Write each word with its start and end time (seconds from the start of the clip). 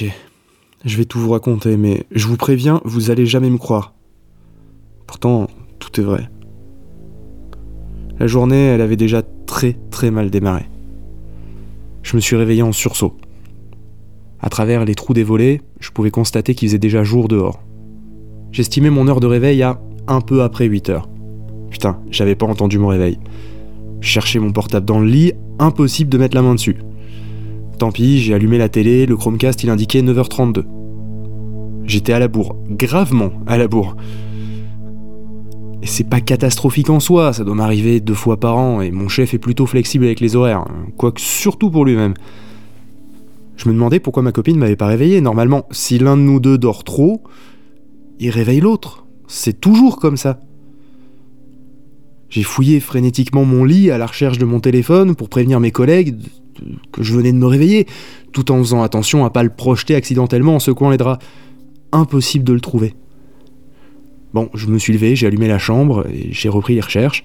Ok, 0.00 0.12
je 0.84 0.96
vais 0.96 1.06
tout 1.06 1.18
vous 1.18 1.30
raconter, 1.30 1.76
mais 1.76 2.04
je 2.12 2.28
vous 2.28 2.36
préviens, 2.36 2.80
vous 2.84 3.10
allez 3.10 3.26
jamais 3.26 3.50
me 3.50 3.58
croire. 3.58 3.94
Pourtant, 5.08 5.48
tout 5.80 6.00
est 6.00 6.04
vrai. 6.04 6.28
La 8.20 8.28
journée, 8.28 8.66
elle 8.66 8.80
avait 8.80 8.96
déjà 8.96 9.22
très 9.46 9.76
très 9.90 10.12
mal 10.12 10.30
démarré. 10.30 10.66
Je 12.04 12.14
me 12.14 12.20
suis 12.20 12.36
réveillé 12.36 12.62
en 12.62 12.70
sursaut. 12.70 13.16
À 14.38 14.48
travers 14.50 14.84
les 14.84 14.94
trous 14.94 15.14
des 15.14 15.24
volets, 15.24 15.62
je 15.80 15.90
pouvais 15.90 16.12
constater 16.12 16.54
qu'il 16.54 16.68
faisait 16.68 16.78
déjà 16.78 17.02
jour 17.02 17.26
dehors. 17.26 17.60
J'estimais 18.52 18.90
mon 18.90 19.08
heure 19.08 19.20
de 19.20 19.26
réveil 19.26 19.64
à 19.64 19.80
un 20.06 20.20
peu 20.20 20.42
après 20.42 20.66
8 20.66 20.90
heures. 20.90 21.08
Putain, 21.70 22.00
j'avais 22.12 22.36
pas 22.36 22.46
entendu 22.46 22.78
mon 22.78 22.88
réveil. 22.88 23.18
Je 24.00 24.08
cherchais 24.08 24.38
mon 24.38 24.52
portable 24.52 24.86
dans 24.86 25.00
le 25.00 25.08
lit, 25.08 25.32
impossible 25.58 26.10
de 26.10 26.18
mettre 26.18 26.36
la 26.36 26.42
main 26.42 26.54
dessus. 26.54 26.76
Tant 27.78 27.92
pis, 27.92 28.18
j'ai 28.18 28.34
allumé 28.34 28.58
la 28.58 28.68
télé, 28.68 29.06
le 29.06 29.16
Chromecast 29.16 29.62
il 29.62 29.70
indiquait 29.70 30.02
9h32. 30.02 30.64
J'étais 31.84 32.12
à 32.12 32.18
la 32.18 32.26
bourre, 32.26 32.56
gravement 32.68 33.30
à 33.46 33.56
la 33.56 33.68
bourre. 33.68 33.96
Et 35.80 35.86
c'est 35.86 36.08
pas 36.08 36.20
catastrophique 36.20 36.90
en 36.90 36.98
soi, 36.98 37.32
ça 37.32 37.44
doit 37.44 37.54
m'arriver 37.54 38.00
deux 38.00 38.14
fois 38.14 38.40
par 38.40 38.56
an, 38.56 38.80
et 38.80 38.90
mon 38.90 39.06
chef 39.06 39.32
est 39.32 39.38
plutôt 39.38 39.66
flexible 39.66 40.06
avec 40.06 40.18
les 40.18 40.34
horaires, 40.34 40.64
quoique 40.96 41.20
surtout 41.20 41.70
pour 41.70 41.84
lui-même. 41.84 42.14
Je 43.56 43.68
me 43.68 43.74
demandais 43.74 44.00
pourquoi 44.00 44.24
ma 44.24 44.32
copine 44.32 44.58
m'avait 44.58 44.74
pas 44.74 44.86
réveillé. 44.86 45.20
Normalement, 45.20 45.66
si 45.70 46.00
l'un 46.00 46.16
de 46.16 46.22
nous 46.22 46.40
deux 46.40 46.58
dort 46.58 46.82
trop, 46.82 47.22
il 48.18 48.30
réveille 48.30 48.60
l'autre. 48.60 49.06
C'est 49.28 49.60
toujours 49.60 50.00
comme 50.00 50.16
ça. 50.16 50.40
J'ai 52.28 52.42
fouillé 52.42 52.80
frénétiquement 52.80 53.44
mon 53.44 53.62
lit 53.64 53.92
à 53.92 53.98
la 53.98 54.06
recherche 54.06 54.38
de 54.38 54.44
mon 54.44 54.58
téléphone 54.58 55.14
pour 55.14 55.28
prévenir 55.28 55.60
mes 55.60 55.70
collègues 55.70 56.16
que 56.92 57.02
je 57.02 57.14
venais 57.14 57.32
de 57.32 57.38
me 57.38 57.46
réveiller, 57.46 57.86
tout 58.32 58.50
en 58.52 58.58
faisant 58.58 58.82
attention 58.82 59.24
à 59.24 59.30
pas 59.30 59.42
le 59.42 59.50
projeter 59.50 59.94
accidentellement 59.94 60.56
en 60.56 60.58
secouant 60.58 60.90
les 60.90 60.96
draps. 60.96 61.24
Impossible 61.92 62.44
de 62.44 62.52
le 62.52 62.60
trouver. 62.60 62.94
Bon, 64.34 64.50
je 64.54 64.66
me 64.66 64.78
suis 64.78 64.92
levé, 64.92 65.16
j'ai 65.16 65.26
allumé 65.26 65.48
la 65.48 65.58
chambre 65.58 66.06
et 66.12 66.28
j'ai 66.32 66.48
repris 66.48 66.74
les 66.74 66.82
recherches. 66.82 67.24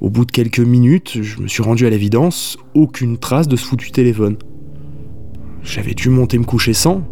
Au 0.00 0.08
bout 0.08 0.24
de 0.24 0.30
quelques 0.30 0.60
minutes, 0.60 1.18
je 1.20 1.40
me 1.40 1.48
suis 1.48 1.62
rendu 1.62 1.86
à 1.86 1.90
l'évidence, 1.90 2.56
aucune 2.74 3.18
trace 3.18 3.48
de 3.48 3.56
ce 3.56 3.64
foutu 3.64 3.90
téléphone. 3.90 4.36
J'avais 5.62 5.92
dû 5.92 6.08
monter 6.08 6.38
me 6.38 6.44
coucher 6.44 6.72
sans. 6.72 7.02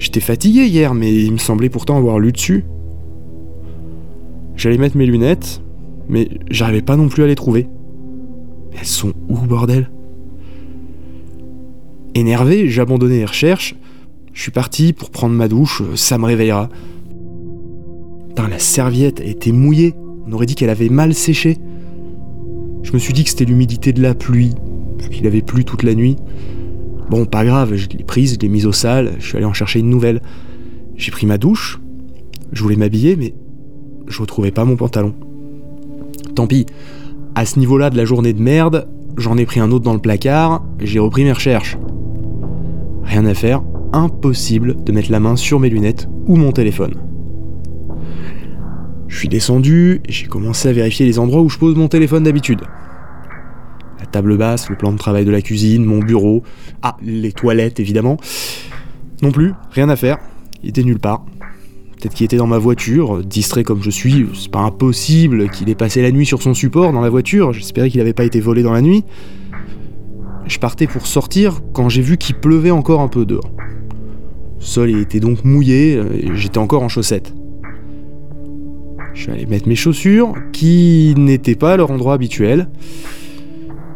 J'étais 0.00 0.20
fatigué 0.20 0.66
hier, 0.66 0.92
mais 0.94 1.14
il 1.14 1.32
me 1.32 1.38
semblait 1.38 1.68
pourtant 1.68 1.96
avoir 1.96 2.18
lu 2.18 2.32
dessus. 2.32 2.64
J'allais 4.56 4.78
mettre 4.78 4.96
mes 4.96 5.06
lunettes, 5.06 5.62
mais 6.08 6.28
j'arrivais 6.50 6.82
pas 6.82 6.96
non 6.96 7.08
plus 7.08 7.22
à 7.22 7.26
les 7.28 7.36
trouver. 7.36 7.68
Elles 8.76 8.86
sont 8.86 9.12
où, 9.28 9.36
bordel? 9.36 9.90
Énervé, 12.14 12.68
j'ai 12.68 12.80
abandonné 12.80 13.18
les 13.18 13.24
recherches. 13.24 13.74
Je 14.32 14.42
suis 14.42 14.50
parti 14.50 14.92
pour 14.92 15.10
prendre 15.10 15.34
ma 15.34 15.48
douche, 15.48 15.82
ça 15.96 16.18
me 16.18 16.26
réveillera. 16.26 16.68
Putain, 18.28 18.48
la 18.48 18.58
serviette 18.58 19.20
était 19.20 19.52
mouillée. 19.52 19.94
On 20.26 20.32
aurait 20.32 20.46
dit 20.46 20.54
qu'elle 20.54 20.70
avait 20.70 20.88
mal 20.88 21.14
séché. 21.14 21.58
Je 22.82 22.92
me 22.92 22.98
suis 22.98 23.12
dit 23.12 23.24
que 23.24 23.30
c'était 23.30 23.44
l'humidité 23.44 23.92
de 23.92 24.02
la 24.02 24.14
pluie, 24.14 24.54
qu'il 25.10 25.26
avait 25.26 25.42
plu 25.42 25.64
toute 25.64 25.82
la 25.82 25.94
nuit. 25.94 26.16
Bon, 27.10 27.26
pas 27.26 27.44
grave, 27.44 27.74
je 27.74 27.88
l'ai 27.88 28.04
prise, 28.04 28.34
je 28.34 28.38
l'ai 28.40 28.48
mise 28.48 28.66
au 28.66 28.72
sale, 28.72 29.14
je 29.18 29.26
suis 29.26 29.36
allé 29.36 29.46
en 29.46 29.52
chercher 29.52 29.80
une 29.80 29.90
nouvelle. 29.90 30.22
J'ai 30.96 31.10
pris 31.10 31.26
ma 31.26 31.38
douche, 31.38 31.80
je 32.52 32.62
voulais 32.62 32.76
m'habiller, 32.76 33.16
mais 33.16 33.34
je 34.06 34.20
retrouvais 34.20 34.50
pas 34.50 34.64
mon 34.64 34.76
pantalon. 34.76 35.14
Tant 36.34 36.46
pis, 36.46 36.66
à 37.34 37.44
ce 37.44 37.58
niveau-là 37.58 37.90
de 37.90 37.96
la 37.96 38.04
journée 38.04 38.32
de 38.32 38.40
merde, 38.40 38.88
j'en 39.16 39.36
ai 39.36 39.46
pris 39.46 39.60
un 39.60 39.70
autre 39.70 39.84
dans 39.84 39.92
le 39.92 40.00
placard, 40.00 40.64
j'ai 40.80 40.98
repris 40.98 41.24
mes 41.24 41.32
recherches. 41.32 41.76
Rien 43.14 43.26
à 43.26 43.34
faire, 43.34 43.62
impossible 43.92 44.82
de 44.82 44.90
mettre 44.90 45.12
la 45.12 45.20
main 45.20 45.36
sur 45.36 45.60
mes 45.60 45.70
lunettes 45.70 46.08
ou 46.26 46.34
mon 46.34 46.50
téléphone. 46.50 46.94
Je 49.06 49.16
suis 49.16 49.28
descendu 49.28 50.00
et 50.04 50.10
j'ai 50.10 50.26
commencé 50.26 50.68
à 50.68 50.72
vérifier 50.72 51.06
les 51.06 51.20
endroits 51.20 51.40
où 51.40 51.48
je 51.48 51.56
pose 51.56 51.76
mon 51.76 51.86
téléphone 51.86 52.24
d'habitude. 52.24 52.62
La 54.00 54.06
table 54.06 54.36
basse, 54.36 54.68
le 54.68 54.74
plan 54.74 54.90
de 54.90 54.98
travail 54.98 55.24
de 55.24 55.30
la 55.30 55.42
cuisine, 55.42 55.84
mon 55.84 56.00
bureau, 56.00 56.42
ah, 56.82 56.96
les 57.04 57.30
toilettes 57.30 57.78
évidemment. 57.78 58.16
Non 59.22 59.30
plus, 59.30 59.52
rien 59.70 59.88
à 59.90 59.94
faire, 59.94 60.18
il 60.64 60.70
était 60.70 60.82
nulle 60.82 60.98
part. 60.98 61.24
Peut-être 62.00 62.14
qu'il 62.14 62.24
était 62.24 62.38
dans 62.38 62.48
ma 62.48 62.58
voiture, 62.58 63.22
distrait 63.22 63.62
comme 63.62 63.80
je 63.80 63.90
suis, 63.90 64.26
c'est 64.34 64.50
pas 64.50 64.62
impossible 64.62 65.50
qu'il 65.50 65.70
ait 65.70 65.76
passé 65.76 66.02
la 66.02 66.10
nuit 66.10 66.26
sur 66.26 66.42
son 66.42 66.52
support 66.52 66.92
dans 66.92 67.00
la 67.00 67.10
voiture, 67.10 67.52
j'espérais 67.52 67.90
qu'il 67.90 68.00
n'avait 68.00 68.12
pas 68.12 68.24
été 68.24 68.40
volé 68.40 68.64
dans 68.64 68.72
la 68.72 68.82
nuit. 68.82 69.04
Je 70.46 70.58
partais 70.58 70.86
pour 70.86 71.06
sortir 71.06 71.60
quand 71.72 71.88
j'ai 71.88 72.02
vu 72.02 72.16
qu'il 72.18 72.36
pleuvait 72.36 72.70
encore 72.70 73.00
un 73.00 73.08
peu 73.08 73.24
dehors. 73.24 73.50
Le 74.58 74.64
sol 74.64 74.90
était 74.90 75.20
donc 75.20 75.44
mouillé, 75.44 75.94
et 75.94 76.34
j'étais 76.34 76.58
encore 76.58 76.82
en 76.82 76.88
chaussettes. 76.88 77.34
Je 79.14 79.22
suis 79.22 79.30
allé 79.30 79.46
mettre 79.46 79.68
mes 79.68 79.76
chaussures, 79.76 80.34
qui 80.52 81.14
n'étaient 81.16 81.54
pas 81.54 81.74
à 81.74 81.76
leur 81.76 81.90
endroit 81.90 82.14
habituel. 82.14 82.68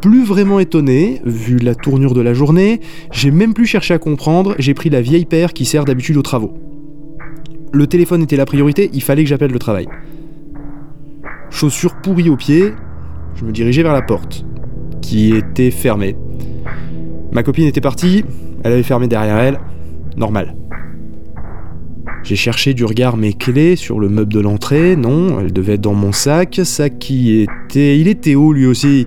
Plus 0.01 0.25
vraiment 0.25 0.61
étonné, 0.61 1.21
vu 1.25 1.59
la 1.59 1.75
tournure 1.75 2.15
de 2.15 2.21
la 2.21 2.33
journée, 2.33 2.81
j'ai 3.11 3.33
même 3.33 3.53
plus 3.53 3.67
cherché 3.67 3.93
à 3.95 3.99
comprendre, 3.99 4.55
j'ai 4.59 4.75
pris 4.75 4.91
la 4.91 5.01
vieille 5.01 5.25
paire 5.25 5.53
qui 5.53 5.65
sert 5.65 5.85
d'habitude 5.85 6.17
aux 6.17 6.23
travaux. 6.23 6.55
Le 7.73 7.87
téléphone 7.87 8.23
était 8.23 8.37
la 8.37 8.47
priorité, 8.47 8.91
il 8.93 9.03
fallait 9.03 9.25
que 9.25 9.29
j'appelle 9.29 9.51
le 9.51 9.59
travail. 9.59 9.89
Chaussures 11.51 11.97
pourries 11.97 12.31
aux 12.31 12.37
pieds, 12.37 12.73
je 13.35 13.45
me 13.45 13.51
dirigeais 13.51 13.83
vers 13.83 13.93
la 13.93 14.03
porte, 14.03 14.45
était 15.15 15.71
fermée. 15.71 16.17
Ma 17.33 17.43
copine 17.43 17.67
était 17.67 17.81
partie, 17.81 18.25
elle 18.65 18.73
avait 18.73 18.83
fermé 18.83 19.09
derrière 19.09 19.39
elle, 19.39 19.59
normal. 20.17 20.55
J'ai 22.25 22.37
cherché 22.37 22.75
du 22.75 22.85
regard 22.85 23.17
mes 23.17 23.33
clés 23.33 23.77
sur 23.77 24.01
le 24.01 24.09
meuble 24.09 24.33
de 24.33 24.41
l'entrée, 24.41 24.97
non, 24.97 25.41
elles 25.41 25.53
devaient 25.53 25.75
être 25.75 25.81
dans 25.81 25.95
mon 25.95 26.13
sac, 26.13 26.61
sac 26.65 26.99
qui 26.99 27.41
était... 27.41 27.99
Il 27.99 28.09
était 28.09 28.35
haut 28.35 28.53
lui 28.53 28.67
aussi? 28.67 29.07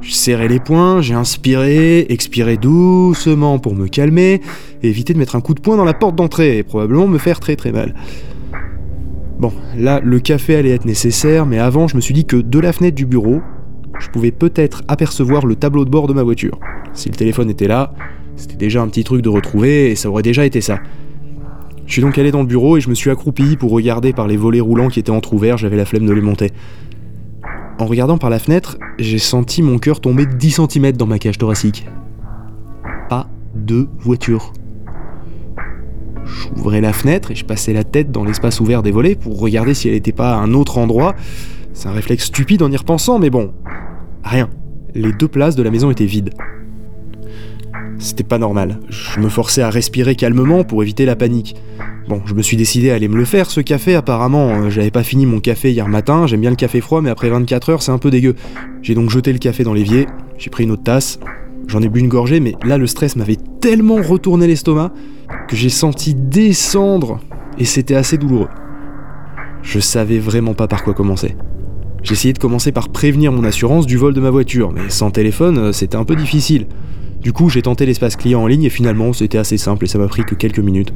Je 0.00 0.12
serrais 0.12 0.48
les 0.48 0.58
poings, 0.58 1.00
j'ai 1.00 1.14
inspiré, 1.14 2.06
expiré 2.08 2.56
doucement 2.56 3.60
pour 3.60 3.74
me 3.74 3.86
calmer, 3.86 4.40
éviter 4.82 5.14
de 5.14 5.18
mettre 5.18 5.36
un 5.36 5.40
coup 5.40 5.54
de 5.54 5.60
poing 5.60 5.76
dans 5.76 5.84
la 5.84 5.94
porte 5.94 6.16
d'entrée, 6.16 6.58
et 6.58 6.62
probablement 6.64 7.06
me 7.06 7.18
faire 7.18 7.38
très 7.38 7.54
très 7.54 7.70
mal. 7.70 7.94
Bon, 9.38 9.52
là, 9.78 10.00
le 10.02 10.18
café 10.18 10.56
allait 10.56 10.70
être 10.70 10.84
nécessaire, 10.84 11.46
mais 11.46 11.58
avant, 11.58 11.86
je 11.86 11.96
me 11.96 12.00
suis 12.00 12.14
dit 12.14 12.24
que 12.24 12.36
de 12.36 12.58
la 12.58 12.72
fenêtre 12.72 12.96
du 12.96 13.06
bureau, 13.06 13.40
je 14.02 14.10
pouvais 14.10 14.32
peut-être 14.32 14.82
apercevoir 14.88 15.46
le 15.46 15.56
tableau 15.56 15.84
de 15.84 15.90
bord 15.90 16.08
de 16.08 16.12
ma 16.12 16.22
voiture. 16.22 16.58
Si 16.92 17.08
le 17.08 17.14
téléphone 17.14 17.48
était 17.48 17.68
là, 17.68 17.94
c'était 18.36 18.56
déjà 18.56 18.82
un 18.82 18.88
petit 18.88 19.04
truc 19.04 19.22
de 19.22 19.28
retrouver, 19.28 19.90
et 19.90 19.94
ça 19.94 20.10
aurait 20.10 20.22
déjà 20.22 20.44
été 20.44 20.60
ça. 20.60 20.78
Je 21.86 21.92
suis 21.92 22.02
donc 22.02 22.18
allé 22.18 22.30
dans 22.30 22.40
le 22.40 22.46
bureau 22.46 22.76
et 22.76 22.80
je 22.80 22.88
me 22.88 22.94
suis 22.94 23.10
accroupi 23.10 23.56
pour 23.56 23.70
regarder 23.70 24.12
par 24.12 24.26
les 24.26 24.36
volets 24.36 24.60
roulants 24.60 24.88
qui 24.88 24.98
étaient 24.98 25.10
entrouverts, 25.10 25.58
j'avais 25.58 25.76
la 25.76 25.84
flemme 25.84 26.06
de 26.06 26.12
les 26.12 26.20
monter. 26.20 26.50
En 27.78 27.86
regardant 27.86 28.18
par 28.18 28.30
la 28.30 28.38
fenêtre, 28.38 28.78
j'ai 28.98 29.18
senti 29.18 29.62
mon 29.62 29.78
cœur 29.78 30.00
tomber 30.00 30.26
de 30.26 30.32
10 30.32 30.60
cm 30.68 30.92
dans 30.92 31.06
ma 31.06 31.18
cage 31.18 31.38
thoracique. 31.38 31.86
Pas 33.08 33.28
de 33.54 33.88
voiture. 33.98 34.52
J'ouvrais 36.24 36.80
la 36.80 36.92
fenêtre 36.92 37.30
et 37.30 37.34
je 37.34 37.44
passais 37.44 37.72
la 37.72 37.84
tête 37.84 38.10
dans 38.10 38.24
l'espace 38.24 38.60
ouvert 38.60 38.82
des 38.82 38.90
volets 38.90 39.16
pour 39.16 39.38
regarder 39.40 39.74
si 39.74 39.88
elle 39.88 39.94
n'était 39.94 40.12
pas 40.12 40.34
à 40.34 40.36
un 40.36 40.54
autre 40.54 40.78
endroit. 40.78 41.14
C'est 41.72 41.88
un 41.88 41.92
réflexe 41.92 42.26
stupide 42.26 42.62
en 42.62 42.70
y 42.70 42.76
repensant, 42.76 43.18
mais 43.18 43.30
bon. 43.30 43.52
Rien. 44.24 44.50
Les 44.94 45.12
deux 45.12 45.28
places 45.28 45.56
de 45.56 45.62
la 45.62 45.70
maison 45.70 45.90
étaient 45.90 46.06
vides. 46.06 46.30
C'était 47.98 48.24
pas 48.24 48.38
normal. 48.38 48.80
Je 48.88 49.20
me 49.20 49.28
forçais 49.28 49.62
à 49.62 49.70
respirer 49.70 50.16
calmement 50.16 50.64
pour 50.64 50.82
éviter 50.82 51.04
la 51.04 51.16
panique. 51.16 51.56
Bon, 52.08 52.20
je 52.26 52.34
me 52.34 52.42
suis 52.42 52.56
décidé 52.56 52.90
à 52.90 52.94
aller 52.94 53.08
me 53.08 53.16
le 53.16 53.24
faire, 53.24 53.48
ce 53.48 53.60
café, 53.60 53.94
apparemment. 53.94 54.48
Euh, 54.48 54.70
j'avais 54.70 54.90
pas 54.90 55.04
fini 55.04 55.24
mon 55.24 55.38
café 55.38 55.70
hier 55.70 55.88
matin, 55.88 56.26
j'aime 56.26 56.40
bien 56.40 56.50
le 56.50 56.56
café 56.56 56.80
froid, 56.80 57.00
mais 57.00 57.10
après 57.10 57.30
24 57.30 57.70
heures, 57.70 57.82
c'est 57.82 57.92
un 57.92 57.98
peu 57.98 58.10
dégueu. 58.10 58.34
J'ai 58.82 58.94
donc 58.94 59.08
jeté 59.08 59.32
le 59.32 59.38
café 59.38 59.62
dans 59.62 59.72
l'évier, 59.72 60.06
j'ai 60.36 60.50
pris 60.50 60.64
une 60.64 60.72
autre 60.72 60.82
tasse, 60.82 61.20
j'en 61.68 61.80
ai 61.80 61.88
bu 61.88 62.00
une 62.00 62.08
gorgée, 62.08 62.40
mais 62.40 62.54
là, 62.64 62.76
le 62.76 62.88
stress 62.88 63.14
m'avait 63.14 63.38
tellement 63.60 64.02
retourné 64.02 64.48
l'estomac 64.48 64.92
que 65.48 65.54
j'ai 65.54 65.68
senti 65.68 66.14
descendre, 66.14 67.20
et 67.58 67.64
c'était 67.64 67.94
assez 67.94 68.18
douloureux. 68.18 68.48
Je 69.62 69.78
savais 69.78 70.18
vraiment 70.18 70.54
pas 70.54 70.66
par 70.66 70.82
quoi 70.82 70.94
commencer. 70.94 71.36
J'ai 72.02 72.14
essayé 72.14 72.32
de 72.32 72.38
commencer 72.38 72.72
par 72.72 72.88
prévenir 72.88 73.30
mon 73.30 73.44
assurance 73.44 73.86
du 73.86 73.96
vol 73.96 74.12
de 74.12 74.20
ma 74.20 74.30
voiture, 74.30 74.72
mais 74.72 74.90
sans 74.90 75.10
téléphone, 75.10 75.58
euh, 75.58 75.72
c'était 75.72 75.96
un 75.96 76.04
peu 76.04 76.16
difficile. 76.16 76.66
Du 77.20 77.32
coup, 77.32 77.48
j'ai 77.48 77.62
tenté 77.62 77.86
l'espace 77.86 78.16
client 78.16 78.42
en 78.42 78.46
ligne 78.48 78.64
et 78.64 78.70
finalement, 78.70 79.12
c'était 79.12 79.38
assez 79.38 79.56
simple 79.56 79.84
et 79.84 79.88
ça 79.88 79.98
m'a 79.98 80.08
pris 80.08 80.24
que 80.24 80.34
quelques 80.34 80.58
minutes. 80.58 80.92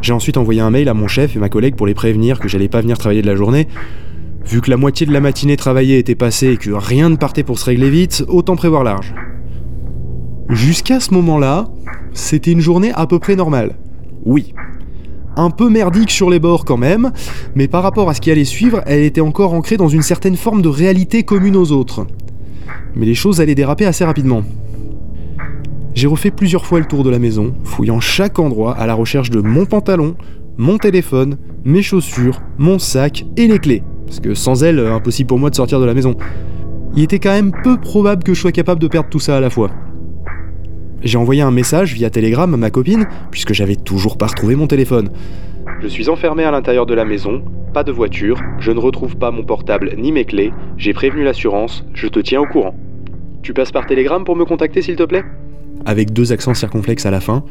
J'ai 0.00 0.12
ensuite 0.12 0.36
envoyé 0.36 0.60
un 0.60 0.70
mail 0.70 0.88
à 0.88 0.94
mon 0.94 1.06
chef 1.06 1.36
et 1.36 1.38
ma 1.38 1.48
collègue 1.48 1.76
pour 1.76 1.86
les 1.86 1.94
prévenir 1.94 2.40
que 2.40 2.48
j'allais 2.48 2.68
pas 2.68 2.80
venir 2.80 2.98
travailler 2.98 3.22
de 3.22 3.28
la 3.28 3.36
journée. 3.36 3.68
Vu 4.44 4.60
que 4.60 4.70
la 4.70 4.76
moitié 4.76 5.06
de 5.06 5.12
la 5.12 5.20
matinée 5.20 5.56
travaillée 5.56 5.98
était 5.98 6.16
passée 6.16 6.52
et 6.52 6.56
que 6.56 6.70
rien 6.70 7.10
ne 7.10 7.16
partait 7.16 7.44
pour 7.44 7.58
se 7.58 7.66
régler 7.66 7.90
vite, 7.90 8.24
autant 8.26 8.56
prévoir 8.56 8.82
large. 8.82 9.14
Jusqu'à 10.48 10.98
ce 10.98 11.14
moment-là, 11.14 11.68
c'était 12.12 12.50
une 12.50 12.60
journée 12.60 12.90
à 12.94 13.06
peu 13.06 13.18
près 13.18 13.36
normale. 13.36 13.76
Oui. 14.24 14.54
Un 15.38 15.50
peu 15.50 15.70
merdique 15.70 16.10
sur 16.10 16.30
les 16.30 16.40
bords 16.40 16.64
quand 16.64 16.76
même, 16.76 17.12
mais 17.54 17.68
par 17.68 17.84
rapport 17.84 18.10
à 18.10 18.14
ce 18.14 18.20
qui 18.20 18.32
allait 18.32 18.44
suivre, 18.44 18.82
elle 18.86 19.04
était 19.04 19.20
encore 19.20 19.54
ancrée 19.54 19.76
dans 19.76 19.86
une 19.86 20.02
certaine 20.02 20.34
forme 20.34 20.62
de 20.62 20.68
réalité 20.68 21.22
commune 21.22 21.54
aux 21.54 21.70
autres. 21.70 22.08
Mais 22.96 23.06
les 23.06 23.14
choses 23.14 23.40
allaient 23.40 23.54
déraper 23.54 23.86
assez 23.86 24.04
rapidement. 24.04 24.42
J'ai 25.94 26.08
refait 26.08 26.32
plusieurs 26.32 26.66
fois 26.66 26.80
le 26.80 26.86
tour 26.86 27.04
de 27.04 27.10
la 27.10 27.20
maison, 27.20 27.54
fouillant 27.62 28.00
chaque 28.00 28.40
endroit 28.40 28.76
à 28.76 28.88
la 28.88 28.94
recherche 28.94 29.30
de 29.30 29.40
mon 29.40 29.64
pantalon, 29.64 30.16
mon 30.56 30.76
téléphone, 30.76 31.38
mes 31.64 31.82
chaussures, 31.82 32.42
mon 32.58 32.80
sac 32.80 33.24
et 33.36 33.46
les 33.46 33.60
clés. 33.60 33.84
Parce 34.06 34.18
que 34.18 34.34
sans 34.34 34.64
elles, 34.64 34.80
impossible 34.80 35.28
pour 35.28 35.38
moi 35.38 35.50
de 35.50 35.54
sortir 35.54 35.78
de 35.78 35.84
la 35.84 35.94
maison. 35.94 36.16
Il 36.96 37.04
était 37.04 37.20
quand 37.20 37.30
même 37.30 37.52
peu 37.62 37.76
probable 37.76 38.24
que 38.24 38.34
je 38.34 38.40
sois 38.40 38.50
capable 38.50 38.80
de 38.80 38.88
perdre 38.88 39.08
tout 39.08 39.20
ça 39.20 39.36
à 39.36 39.40
la 39.40 39.50
fois. 39.50 39.70
J'ai 41.02 41.18
envoyé 41.18 41.42
un 41.42 41.50
message 41.50 41.94
via 41.94 42.10
Telegram 42.10 42.52
à 42.52 42.56
ma 42.56 42.70
copine, 42.70 43.06
puisque 43.30 43.52
j'avais 43.52 43.76
toujours 43.76 44.18
pas 44.18 44.26
retrouvé 44.26 44.56
mon 44.56 44.66
téléphone. 44.66 45.10
Je 45.80 45.86
suis 45.86 46.08
enfermé 46.08 46.42
à 46.42 46.50
l'intérieur 46.50 46.86
de 46.86 46.94
la 46.94 47.04
maison, 47.04 47.42
pas 47.72 47.84
de 47.84 47.92
voiture, 47.92 48.40
je 48.58 48.72
ne 48.72 48.80
retrouve 48.80 49.16
pas 49.16 49.30
mon 49.30 49.44
portable 49.44 49.92
ni 49.96 50.10
mes 50.10 50.24
clés, 50.24 50.52
j'ai 50.76 50.92
prévenu 50.92 51.22
l'assurance, 51.22 51.84
je 51.94 52.08
te 52.08 52.18
tiens 52.18 52.40
au 52.40 52.46
courant. 52.46 52.74
Tu 53.42 53.52
passes 53.52 53.70
par 53.70 53.86
Telegram 53.86 54.24
pour 54.24 54.34
me 54.34 54.44
contacter 54.44 54.82
s'il 54.82 54.96
te 54.96 55.04
plaît? 55.04 55.24
Avec 55.86 56.12
deux 56.12 56.32
accents 56.32 56.54
circonflexes 56.54 57.06
à 57.06 57.12
la 57.12 57.20
fin, 57.20 57.44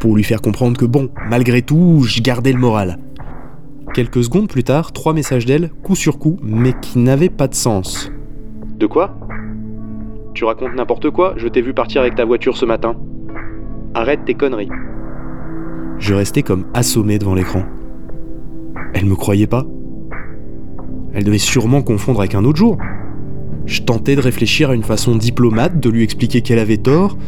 pour 0.00 0.16
lui 0.16 0.24
faire 0.24 0.42
comprendre 0.42 0.76
que 0.76 0.84
bon, 0.84 1.10
malgré 1.30 1.62
tout, 1.62 2.02
je 2.04 2.20
gardais 2.20 2.52
le 2.52 2.58
moral. 2.58 2.98
Quelques 3.94 4.24
secondes 4.24 4.48
plus 4.48 4.64
tard, 4.64 4.92
trois 4.92 5.14
messages 5.14 5.46
d'elle, 5.46 5.70
coup 5.82 5.94
sur 5.94 6.18
coup, 6.18 6.36
mais 6.42 6.72
qui 6.82 6.98
n'avaient 6.98 7.28
pas 7.28 7.46
de 7.46 7.54
sens. 7.54 8.10
De 8.78 8.86
quoi? 8.86 9.16
Tu 10.38 10.44
racontes 10.44 10.76
n'importe 10.76 11.10
quoi, 11.10 11.34
je 11.36 11.48
t'ai 11.48 11.60
vu 11.60 11.74
partir 11.74 12.00
avec 12.00 12.14
ta 12.14 12.24
voiture 12.24 12.56
ce 12.56 12.64
matin. 12.64 12.94
Arrête 13.92 14.24
tes 14.24 14.34
conneries. 14.34 14.68
Je 15.98 16.14
restais 16.14 16.44
comme 16.44 16.66
assommé 16.74 17.18
devant 17.18 17.34
l'écran. 17.34 17.64
Elle 18.94 19.06
me 19.06 19.16
croyait 19.16 19.48
pas. 19.48 19.64
Elle 21.12 21.24
devait 21.24 21.38
sûrement 21.38 21.82
confondre 21.82 22.20
avec 22.20 22.36
un 22.36 22.44
autre 22.44 22.56
jour. 22.56 22.78
Je 23.66 23.82
tentais 23.82 24.14
de 24.14 24.20
réfléchir 24.20 24.70
à 24.70 24.76
une 24.76 24.84
façon 24.84 25.16
diplomate 25.16 25.80
de 25.80 25.90
lui 25.90 26.04
expliquer 26.04 26.40
qu'elle 26.40 26.60
avait 26.60 26.76
tort, 26.76 27.18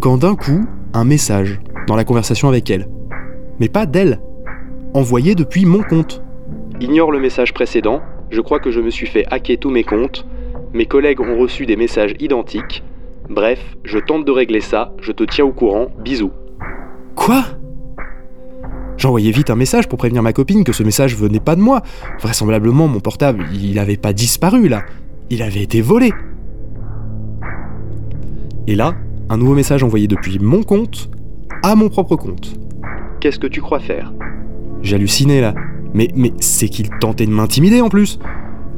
quand 0.00 0.16
d'un 0.16 0.34
coup, 0.34 0.64
un 0.94 1.04
message 1.04 1.60
dans 1.86 1.94
la 1.94 2.04
conversation 2.04 2.48
avec 2.48 2.70
elle. 2.70 2.88
Mais 3.60 3.68
pas 3.68 3.84
d'elle. 3.84 4.18
Envoyé 4.94 5.34
depuis 5.34 5.66
mon 5.66 5.82
compte. 5.82 6.22
Ignore 6.80 7.12
le 7.12 7.20
message 7.20 7.52
précédent, 7.52 8.00
je 8.30 8.40
crois 8.40 8.60
que 8.60 8.70
je 8.70 8.80
me 8.80 8.88
suis 8.88 9.06
fait 9.06 9.26
hacker 9.30 9.58
tous 9.58 9.70
mes 9.70 9.84
comptes. 9.84 10.26
Mes 10.72 10.86
collègues 10.86 11.20
ont 11.20 11.38
reçu 11.38 11.66
des 11.66 11.76
messages 11.76 12.14
identiques. 12.20 12.82
Bref, 13.28 13.76
je 13.84 13.98
tente 13.98 14.24
de 14.24 14.30
régler 14.30 14.60
ça, 14.60 14.92
je 15.00 15.12
te 15.12 15.24
tiens 15.24 15.44
au 15.44 15.52
courant, 15.52 15.88
bisous. 16.02 16.32
Quoi? 17.14 17.42
J'envoyais 18.96 19.30
vite 19.30 19.50
un 19.50 19.56
message 19.56 19.88
pour 19.88 19.98
prévenir 19.98 20.22
ma 20.22 20.32
copine 20.32 20.64
que 20.64 20.72
ce 20.72 20.82
message 20.82 21.16
venait 21.16 21.40
pas 21.40 21.56
de 21.56 21.60
moi. 21.60 21.82
Vraisemblablement, 22.20 22.88
mon 22.88 23.00
portable, 23.00 23.44
il 23.52 23.74
n'avait 23.74 23.96
pas 23.96 24.12
disparu 24.12 24.68
là. 24.68 24.82
Il 25.28 25.42
avait 25.42 25.62
été 25.62 25.80
volé. 25.80 26.12
Et 28.66 28.74
là, 28.74 28.94
un 29.28 29.36
nouveau 29.36 29.54
message 29.54 29.82
envoyé 29.82 30.08
depuis 30.08 30.38
mon 30.38 30.62
compte 30.62 31.10
à 31.62 31.74
mon 31.74 31.88
propre 31.88 32.16
compte. 32.16 32.54
Qu'est-ce 33.20 33.38
que 33.38 33.46
tu 33.46 33.60
crois 33.60 33.80
faire? 33.80 34.12
J'hallucinais 34.82 35.40
là. 35.40 35.54
Mais, 35.94 36.08
mais 36.14 36.32
c'est 36.40 36.68
qu'il 36.68 36.88
tentait 37.00 37.26
de 37.26 37.30
m'intimider 37.30 37.80
en 37.80 37.88
plus. 37.88 38.18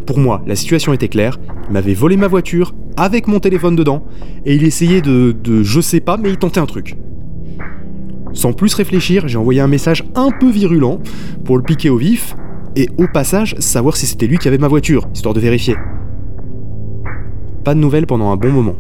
Pour 0.09 0.19
moi, 0.19 0.41
la 0.47 0.57
situation 0.57 0.95
était 0.95 1.09
claire. 1.09 1.39
Il 1.67 1.75
m'avait 1.75 1.93
volé 1.93 2.17
ma 2.17 2.29
voiture 2.29 2.75
avec 2.97 3.29
mon 3.29 3.41
téléphone 3.41 3.77
dedans 3.77 4.07
et 4.47 4.55
il 4.55 4.65
essayait 4.65 5.03
de, 5.03 5.37
je 5.63 5.81
sais 5.83 6.01
pas, 6.01 6.17
mais 6.17 6.31
il 6.31 6.39
tentait 6.39 6.61
un 6.61 6.65
truc. 6.65 6.97
Sans 8.33 8.55
plus 8.55 8.73
réfléchir, 8.73 9.29
j'ai 9.29 9.37
envoyé 9.37 9.61
un 9.61 9.67
message 9.67 10.05
un 10.15 10.31
peu 10.31 10.49
virulent 10.51 10.99
pour 11.45 11.59
le 11.59 11.63
piquer 11.63 11.91
au 11.91 11.99
vif 11.99 12.35
et 12.75 12.89
au 12.97 13.07
passage 13.07 13.55
savoir 13.59 13.99
si 13.99 14.07
c'était 14.07 14.27
lui 14.27 14.39
qui 14.39 14.49
avait 14.49 14.57
ma 14.57 14.67
voiture, 14.67 15.07
histoire 15.15 15.35
de 15.35 15.41
vérifier. 15.41 15.77
Pas 17.63 17.75
de 17.75 17.81
nouvelles 17.81 18.07
pendant 18.07 18.33
un 18.33 18.37
bon 18.39 18.51
moment. 18.51 18.77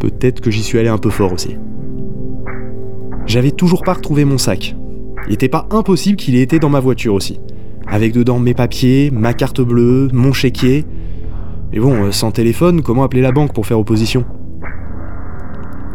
Peut-être 0.00 0.40
que 0.40 0.50
j'y 0.50 0.62
suis 0.62 0.78
allé 0.78 0.88
un 0.88 0.96
peu 0.96 1.10
fort 1.10 1.34
aussi. 1.34 1.58
J'avais 3.26 3.50
toujours 3.50 3.82
pas 3.82 3.92
retrouvé 3.92 4.24
mon 4.24 4.38
sac. 4.38 4.74
Il 5.26 5.32
n'était 5.32 5.50
pas 5.50 5.68
impossible 5.70 6.16
qu'il 6.16 6.34
ait 6.34 6.40
été 6.40 6.58
dans 6.58 6.70
ma 6.70 6.80
voiture 6.80 7.12
aussi. 7.12 7.40
Avec 7.90 8.12
dedans 8.12 8.38
mes 8.38 8.54
papiers, 8.54 9.10
ma 9.10 9.32
carte 9.32 9.60
bleue, 9.60 10.08
mon 10.12 10.32
chéquier. 10.32 10.84
Mais 11.72 11.80
bon, 11.80 12.04
euh, 12.04 12.12
sans 12.12 12.30
téléphone, 12.30 12.82
comment 12.82 13.02
appeler 13.02 13.22
la 13.22 13.32
banque 13.32 13.52
pour 13.52 13.66
faire 13.66 13.78
opposition? 13.78 14.24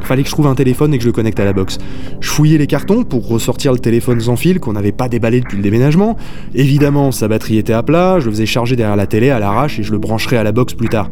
Fallait 0.01 0.23
que 0.23 0.27
je 0.27 0.33
trouve 0.33 0.47
un 0.47 0.55
téléphone 0.55 0.93
et 0.93 0.97
que 0.97 1.03
je 1.03 1.07
le 1.07 1.13
connecte 1.13 1.39
à 1.39 1.45
la 1.45 1.53
box. 1.53 1.77
Je 2.19 2.29
fouillais 2.29 2.57
les 2.57 2.67
cartons 2.67 3.03
pour 3.03 3.27
ressortir 3.27 3.71
le 3.71 3.79
téléphone 3.79 4.19
sans 4.19 4.35
fil 4.35 4.59
qu'on 4.59 4.73
n'avait 4.73 4.91
pas 4.91 5.07
déballé 5.07 5.39
depuis 5.39 5.55
le 5.55 5.63
déménagement. 5.63 6.17
Évidemment, 6.53 7.11
sa 7.11 7.27
batterie 7.27 7.57
était 7.57 7.73
à 7.73 7.83
plat, 7.83 8.19
je 8.19 8.25
le 8.25 8.31
faisais 8.31 8.45
charger 8.45 8.75
derrière 8.75 8.97
la 8.97 9.07
télé 9.07 9.29
à 9.29 9.39
l'arrache 9.39 9.79
et 9.79 9.83
je 9.83 9.91
le 9.91 9.99
brancherai 9.99 10.37
à 10.37 10.43
la 10.43 10.51
box 10.51 10.73
plus 10.73 10.89
tard. 10.89 11.09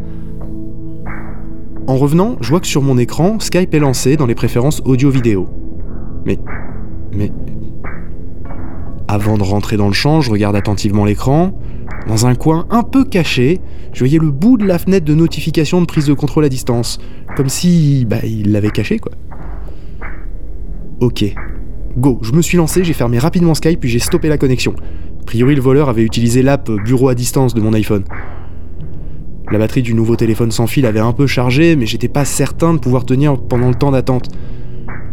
En 1.88 1.96
revenant, 1.96 2.38
je 2.42 2.50
vois 2.50 2.60
que 2.60 2.68
sur 2.68 2.82
mon 2.82 2.98
écran, 2.98 3.40
Skype 3.40 3.74
est 3.74 3.80
lancé 3.80 4.18
dans 4.18 4.26
les 4.26 4.36
préférences 4.36 4.82
audio-vidéo. 4.86 5.48
Mais. 6.26 6.38
Mais. 7.14 7.32
Avant 9.12 9.38
de 9.38 9.44
rentrer 9.44 9.76
dans 9.76 9.90
le 9.90 9.94
champ, 9.94 10.22
je 10.22 10.32
regarde 10.32 10.56
attentivement 10.56 11.04
l'écran. 11.04 11.52
Dans 12.08 12.28
un 12.28 12.34
coin 12.34 12.66
un 12.70 12.82
peu 12.82 13.04
caché, 13.04 13.60
je 13.92 14.00
voyais 14.00 14.18
le 14.18 14.32
bout 14.32 14.56
de 14.56 14.66
la 14.66 14.80
fenêtre 14.80 15.06
de 15.06 15.14
notification 15.14 15.82
de 15.82 15.86
prise 15.86 16.06
de 16.06 16.14
contrôle 16.14 16.46
à 16.46 16.50
distance. 16.50 16.98
Comme 17.36 17.50
si. 17.50 18.06
bah, 18.06 18.20
il 18.24 18.54
l'avait 18.54 18.70
caché, 18.70 19.00
quoi. 19.00 19.12
Ok. 21.02 21.26
Go, 21.98 22.20
je 22.22 22.32
me 22.32 22.42
suis 22.42 22.56
lancé, 22.56 22.86
j'ai 22.86 22.94
fermé 22.94 23.20
rapidement 23.20 23.54
Skype 23.54 23.82
puis 23.82 23.90
j'ai 23.90 24.00
stoppé 24.00 24.30
la 24.30 24.38
connexion. 24.38 24.76
A 25.20 25.26
priori, 25.26 25.56
le 25.56 25.62
voleur 25.62 25.90
avait 25.90 26.04
utilisé 26.04 26.42
l'app 26.42 26.72
bureau 26.72 27.10
à 27.10 27.14
distance 27.14 27.54
de 27.54 27.60
mon 27.60 27.74
iPhone. 27.74 28.06
La 29.52 29.60
batterie 29.60 29.82
du 29.82 29.94
nouveau 29.94 30.16
téléphone 30.16 30.52
sans 30.52 30.68
fil 30.68 30.86
avait 30.86 31.02
un 31.02 31.12
peu 31.12 31.28
chargé, 31.28 31.76
mais 31.76 31.86
j'étais 31.86 32.08
pas 32.08 32.24
certain 32.24 32.74
de 32.74 32.80
pouvoir 32.80 33.04
tenir 33.04 33.38
pendant 33.38 33.68
le 33.68 33.76
temps 33.76 33.92
d'attente. 33.92 34.30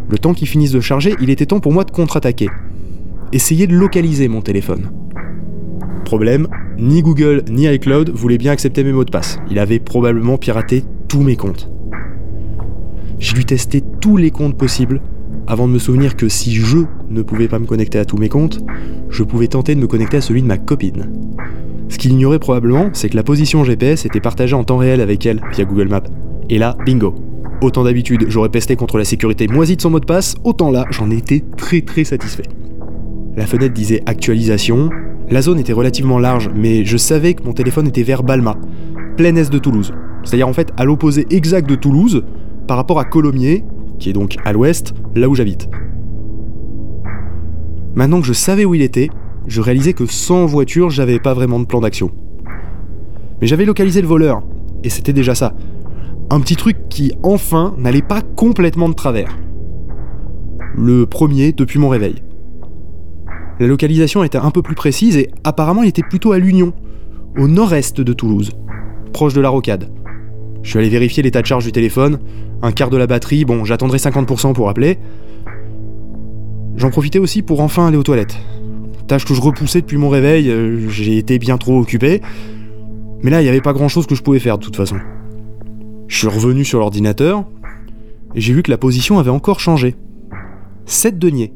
Le 0.09 0.19
temps 0.19 0.35
qu'il 0.35 0.47
finisse 0.47 0.71
de 0.71 0.79
charger, 0.79 1.17
il 1.21 1.31
était 1.31 1.47
temps 1.47 1.59
pour 1.59 1.73
moi 1.73 1.83
de 1.83 1.91
contre-attaquer. 1.91 2.49
Essayer 3.31 3.67
de 3.67 3.77
localiser 3.77 4.27
mon 4.29 4.41
téléphone. 4.41 4.91
Problème, 6.07 6.49
ni 6.79 7.03
Google 7.03 7.45
ni 7.51 7.67
iCloud 7.67 8.09
voulaient 8.09 8.39
bien 8.39 8.53
accepter 8.53 8.83
mes 8.85 8.93
mots 8.93 9.05
de 9.05 9.11
passe. 9.11 9.39
Il 9.51 9.59
avait 9.59 9.79
probablement 9.79 10.39
piraté 10.39 10.83
tous 11.09 11.23
mes 11.23 11.37
comptes. 11.37 11.71
J'ai 13.19 13.35
dû 13.35 13.45
tester 13.45 13.83
tous 14.01 14.17
les 14.17 14.31
comptes 14.31 14.57
possibles 14.57 15.03
avant 15.47 15.69
de 15.69 15.73
me 15.73 15.79
souvenir 15.79 16.17
que 16.17 16.29
si 16.29 16.55
je 16.55 16.79
ne 17.11 17.21
pouvais 17.21 17.49
pas 17.49 17.59
me 17.59 17.67
connecter 17.67 17.99
à 17.99 18.07
tous 18.07 18.17
mes 18.17 18.31
comptes, 18.31 18.61
je 19.11 19.23
pouvais 19.23 19.49
tenter 19.49 19.75
de 19.75 19.81
me 19.81 19.87
connecter 19.87 20.19
à 20.19 20.21
celui 20.23 20.41
de 20.41 20.47
ma 20.47 20.57
copine. 20.57 21.11
Ce 21.91 21.99
qu'il 21.99 22.13
ignorait 22.13 22.39
probablement, 22.39 22.89
c'est 22.95 23.11
que 23.11 23.17
la 23.17 23.23
position 23.23 23.63
GPS 23.63 24.07
était 24.07 24.21
partagée 24.21 24.55
en 24.55 24.65
temps 24.65 24.77
réel 24.79 25.03
avec 25.03 25.27
elle 25.27 25.43
via 25.53 25.67
Google 25.67 25.89
Maps. 25.89 26.03
Et 26.49 26.57
là, 26.57 26.79
bingo. 26.87 27.15
Autant 27.61 27.85
d'habitude, 27.85 28.27
j'aurais 28.29 28.51
pesté 28.51 28.77
contre 28.77 28.97
la 28.97 29.05
sécurité 29.05 29.49
moisie 29.49 29.77
de 29.77 29.83
son 29.83 29.91
mot 29.91 30.01
de 30.01 30.07
passe, 30.07 30.37
autant 30.45 30.71
là, 30.71 30.87
j'en 30.91 31.11
étais 31.11 31.43
très 31.57 31.83
très 31.83 32.05
satisfait. 32.05 32.45
La 33.39 33.47
fenêtre 33.47 33.73
disait 33.73 34.03
actualisation. 34.05 34.91
La 35.31 35.43
zone 35.43 35.61
était 35.61 35.73
relativement 35.73 36.19
large, 36.19 36.51
mais 36.57 36.85
je 36.85 36.97
savais 36.97 37.35
que 37.35 37.45
mon 37.45 37.53
téléphone 37.53 37.87
était 37.87 38.03
vers 38.03 38.25
Balma, 38.25 38.57
plein 39.17 39.37
est 39.37 39.49
de 39.49 39.59
Toulouse. 39.59 39.95
C'est-à-dire 40.25 40.49
en 40.49 40.53
fait 40.53 40.73
à 40.77 40.85
l'opposé 40.85 41.25
exact 41.31 41.69
de 41.69 41.77
Toulouse, 41.77 42.25
par 42.67 42.77
rapport 42.77 42.99
à 42.99 43.05
Colomiers, 43.05 43.63
qui 44.01 44.11
est 44.11 44.13
donc 44.13 44.39
à 44.45 44.53
l'ouest, 44.53 44.93
là 45.15 45.29
où 45.29 45.37
j'habite. 45.37 45.71
Maintenant 47.95 48.21
que 48.21 48.27
je 48.27 48.33
savais 48.33 48.65
où 48.65 48.75
il 48.75 48.83
était, 48.83 49.09
je 49.47 49.61
réalisais 49.61 49.93
que 49.93 50.07
sans 50.07 50.45
voiture, 50.47 50.91
j'avais 50.91 51.21
pas 51.21 51.33
vraiment 51.33 51.61
de 51.61 51.65
plan 51.65 51.81
d'action. 51.81 52.11
Mais 53.41 53.47
j'avais 53.47 53.67
localisé 53.67 54.01
le 54.03 54.09
voleur, 54.09 54.43
et 54.83 54.89
c'était 54.89 55.13
déjà 55.13 55.37
ça. 55.37 55.55
Un 56.31 56.41
petit 56.41 56.57
truc 56.57 56.89
qui, 56.89 57.13
enfin, 57.23 57.77
n'allait 57.79 58.03
pas 58.03 58.21
complètement 58.21 58.89
de 58.89 58.95
travers. 58.95 59.39
Le 60.77 61.07
premier 61.07 61.53
depuis 61.53 61.79
mon 61.79 61.89
réveil. 61.89 62.17
La 63.61 63.67
localisation 63.67 64.23
était 64.23 64.39
un 64.39 64.51
peu 64.51 64.63
plus 64.63 64.75
précise 64.75 65.17
et 65.17 65.31
apparemment 65.43 65.83
il 65.83 65.89
était 65.89 66.03
plutôt 66.03 66.33
à 66.33 66.39
l'Union, 66.39 66.73
au 67.37 67.49
nord-est 67.49 68.01
de 68.01 68.13
Toulouse, 68.13 68.53
proche 69.13 69.35
de 69.35 69.41
la 69.41 69.49
rocade. 69.49 69.91
Je 70.63 70.71
suis 70.71 70.79
allé 70.79 70.89
vérifier 70.89 71.23
l'état 71.23 71.43
de 71.43 71.47
charge 71.47 71.65
du 71.65 71.73
téléphone, 71.73 72.19
un 72.63 72.73
quart 72.73 72.91
de 72.91 72.97
la 72.97 73.07
batterie, 73.07 73.45
bon 73.45 73.65
j'attendrai 73.65 73.99
50% 73.99 74.53
pour 74.53 74.69
appeler. 74.69 74.99
J'en 76.77 76.91
profitais 76.91 77.19
aussi 77.19 77.43
pour 77.43 77.61
enfin 77.61 77.89
aller 77.89 77.97
aux 77.97 78.03
toilettes. 78.05 78.39
Tâche 79.09 79.25
que 79.25 79.35
je 79.35 79.41
repoussais 79.41 79.81
depuis 79.81 79.97
mon 79.97 80.11
réveil, 80.11 80.51
euh, 80.51 80.89
j'ai 80.89 81.17
été 81.17 81.39
bien 81.39 81.59
trop 81.59 81.81
occupé. 81.81 82.21
Mais 83.23 83.31
là, 83.31 83.41
il 83.41 83.45
n'y 83.45 83.49
avait 83.49 83.61
pas 83.61 83.73
grand 83.73 83.89
chose 83.89 84.07
que 84.07 84.15
je 84.15 84.23
pouvais 84.23 84.39
faire 84.39 84.59
de 84.59 84.65
toute 84.65 84.77
façon. 84.77 84.97
Je 86.07 86.19
suis 86.19 86.29
revenu 86.29 86.65
sur 86.65 86.79
l'ordinateur, 86.79 87.45
et 88.35 88.41
j'ai 88.41 88.53
vu 88.53 88.63
que 88.63 88.71
la 88.71 88.79
position 88.79 89.19
avait 89.19 89.31
encore 89.31 89.61
changé. 89.61 89.97
7 90.87 91.19
deniers, 91.19 91.53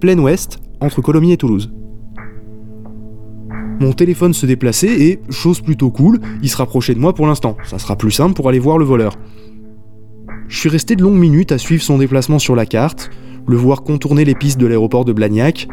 plein 0.00 0.18
ouest, 0.18 0.58
entre 0.80 1.02
Colomiers 1.02 1.32
et 1.32 1.36
Toulouse. 1.36 1.72
Mon 3.80 3.92
téléphone 3.92 4.32
se 4.32 4.46
déplaçait 4.46 5.02
et, 5.02 5.20
chose 5.28 5.60
plutôt 5.60 5.90
cool, 5.90 6.20
il 6.42 6.48
se 6.48 6.56
rapprochait 6.56 6.94
de 6.94 6.98
moi 6.98 7.14
pour 7.14 7.26
l'instant. 7.26 7.56
Ça 7.64 7.78
sera 7.78 7.96
plus 7.96 8.10
simple 8.10 8.34
pour 8.34 8.48
aller 8.48 8.58
voir 8.58 8.78
le 8.78 8.84
voleur. 8.84 9.16
Je 10.48 10.58
suis 10.58 10.68
resté 10.68 10.96
de 10.96 11.02
longues 11.02 11.18
minutes 11.18 11.52
à 11.52 11.58
suivre 11.58 11.82
son 11.82 11.98
déplacement 11.98 12.38
sur 12.38 12.56
la 12.56 12.64
carte, 12.64 13.10
le 13.46 13.56
voir 13.56 13.82
contourner 13.82 14.24
les 14.24 14.34
pistes 14.34 14.58
de 14.58 14.66
l'aéroport 14.66 15.04
de 15.04 15.12
Blagnac. 15.12 15.68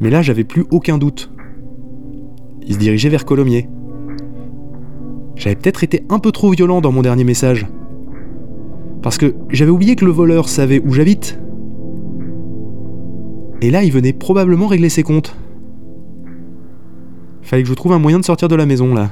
Mais 0.00 0.10
là, 0.10 0.22
j'avais 0.22 0.44
plus 0.44 0.64
aucun 0.70 0.98
doute. 0.98 1.30
Il 2.66 2.74
se 2.74 2.78
dirigeait 2.78 3.08
vers 3.08 3.24
Colomiers. 3.24 3.68
J'avais 5.36 5.56
peut-être 5.56 5.84
été 5.84 6.04
un 6.08 6.18
peu 6.18 6.32
trop 6.32 6.50
violent 6.50 6.80
dans 6.80 6.92
mon 6.92 7.02
dernier 7.02 7.24
message. 7.24 7.66
Parce 9.02 9.18
que 9.18 9.34
j'avais 9.50 9.70
oublié 9.70 9.96
que 9.96 10.04
le 10.04 10.10
voleur 10.10 10.48
savait 10.48 10.80
où 10.84 10.92
j'habite. 10.92 11.38
Et 13.64 13.70
là, 13.70 13.82
il 13.82 13.90
venait 13.90 14.12
probablement 14.12 14.66
régler 14.66 14.90
ses 14.90 15.02
comptes. 15.02 15.34
Fallait 17.40 17.62
que 17.62 17.68
je 17.70 17.72
trouve 17.72 17.94
un 17.94 17.98
moyen 17.98 18.18
de 18.18 18.24
sortir 18.24 18.46
de 18.48 18.54
la 18.54 18.66
maison 18.66 18.92
là. 18.92 19.10